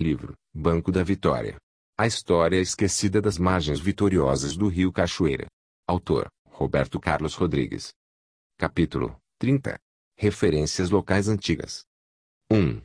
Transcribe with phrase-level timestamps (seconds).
[0.00, 1.58] Livro, Banco da Vitória.
[1.98, 5.46] A história esquecida das margens vitoriosas do rio Cachoeira.
[5.86, 7.92] Autor, Roberto Carlos Rodrigues.
[8.56, 9.78] Capítulo 30.
[10.16, 11.84] Referências locais antigas.
[12.50, 12.80] 1.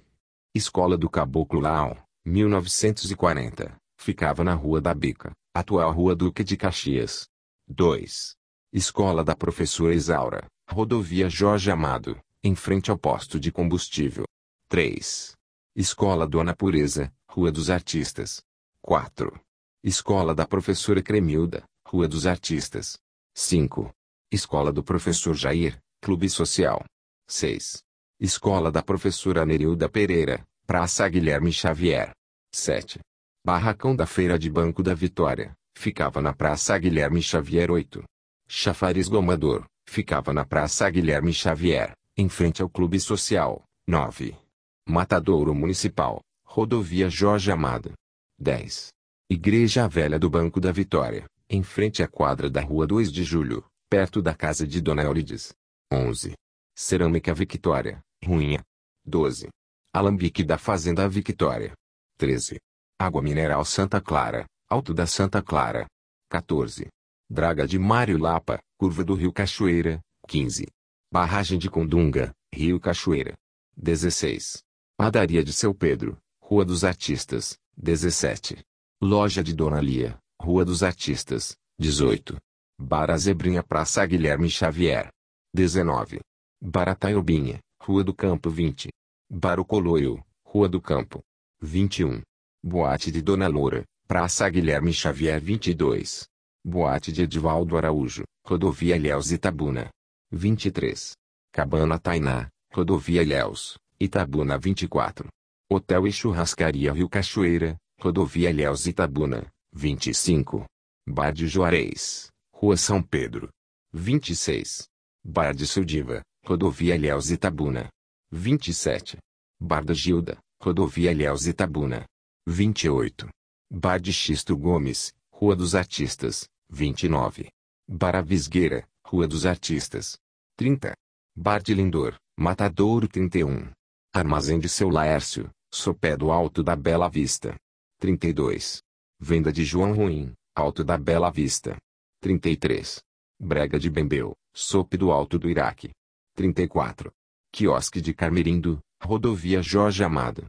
[0.53, 3.77] Escola do Caboclo Lao, 1940.
[3.97, 7.29] Ficava na Rua da Bica, atual Rua Duque de Caxias.
[7.69, 8.35] 2.
[8.73, 14.25] Escola da Professora Isaura, Rodovia Jorge Amado, em frente ao posto de combustível.
[14.67, 15.33] 3.
[15.77, 18.41] Escola Dona Pureza, Rua dos Artistas.
[18.81, 19.37] 4.
[19.83, 22.97] Escola da Professora Cremilda, Rua dos Artistas.
[23.33, 23.91] 5.
[24.31, 26.81] Escola do Professor Jair, Clube Social.
[27.27, 27.83] 6.
[28.21, 32.13] Escola da Professora Nerilda Pereira, Praça Guilherme Xavier.
[32.53, 33.01] 7.
[33.45, 38.01] Barracão da Feira de Banco da Vitória, ficava na Praça Guilherme Xavier 8.
[38.47, 43.61] Chafariz Gomador, ficava na Praça Guilherme Xavier, em frente ao Clube Social.
[43.85, 44.44] 9.
[44.87, 47.93] Matadouro Municipal, Rodovia Jorge Amado.
[48.37, 48.89] 10.
[49.27, 53.65] Igreja Velha do Banco da Vitória, em frente à quadra da Rua 2 de Julho,
[53.89, 55.51] perto da casa de Dona Eurides.
[55.91, 56.35] 11.
[56.77, 58.61] Cerâmica Victória, Ruinha.
[59.03, 59.49] 12.
[59.91, 61.73] Alambique da Fazenda Victória.
[62.19, 62.59] 13.
[62.99, 65.87] Água Mineral Santa Clara, Alto da Santa Clara.
[66.29, 66.87] 14.
[67.27, 69.99] Draga de Mário Lapa, Curva do Rio Cachoeira.
[70.27, 70.67] 15.
[71.11, 73.33] Barragem de Condunga, Rio Cachoeira.
[73.75, 74.64] 16.
[74.97, 77.57] Padaria de Seu Pedro, Rua dos Artistas.
[77.75, 78.63] 17.
[79.01, 81.53] Loja de Dona Lia, Rua dos Artistas.
[81.77, 82.37] 18.
[82.79, 85.09] Bar Zebrinha Praça Guilherme Xavier.
[85.53, 86.21] 19.
[86.61, 88.87] Barataiobinha, Rua do Campo 20.
[89.29, 91.21] Bar o Coloio, Rua do Campo.
[91.61, 92.21] 21.
[92.63, 96.25] Boate de Dona Loura, Praça Guilherme Xavier 22.
[96.63, 99.89] Boate de Edvaldo Araújo, Rodovia Ilhéus Itabuna.
[100.31, 101.11] 23.
[101.51, 105.29] Cabana Tainá, Rodovia Ilhéus, Itabuna 24.
[105.71, 109.49] Hotel e Churrascaria Rio Cachoeira, Rodovia Ilhéus Itabuna.
[109.73, 110.65] 25.
[111.07, 113.49] Bar de Juarez, Rua São Pedro.
[113.93, 114.83] 26.
[115.23, 117.89] Bar de Sudiva, Rodovia Ilhéus Itabuna.
[118.31, 119.17] 27.
[119.59, 122.05] Bar da Gilda, Rodovia Ilhéus Itabuna.
[122.45, 123.29] 28.
[123.71, 126.47] Bar de Xisto Gomes, Rua dos Artistas.
[126.69, 127.49] 29.
[127.87, 130.17] Bar Avisgueira, Rua dos Artistas.
[130.57, 130.93] 30.
[131.35, 133.71] Bar de Lindor, Matadouro 31.
[134.17, 137.53] Armazém de Seu Laércio, Sopé do Alto da Bela Vista.
[137.99, 138.81] 32.
[139.19, 141.75] Venda de João Ruim, Alto da Bela Vista.
[142.21, 143.01] 33.
[143.37, 145.89] Brega de Bembeu, Sope do Alto do Iraque.
[146.33, 147.11] 34.
[147.51, 150.43] Quiosque de Carmirindo, Rodovia Jorge Amado.